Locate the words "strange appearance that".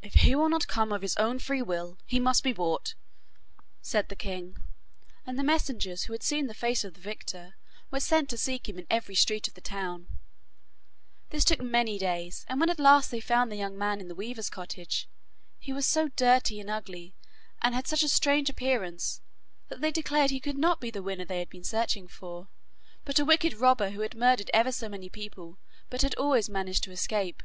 18.08-19.82